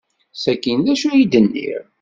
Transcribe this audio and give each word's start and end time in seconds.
Sakkin 0.43 0.79
d 0.85 0.87
acu 0.93 1.07
ay 1.09 1.23
d-nniɣ? 1.25 1.83